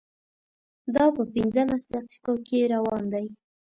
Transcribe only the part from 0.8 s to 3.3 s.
دا په پنځلس دقیقو کې روان دی.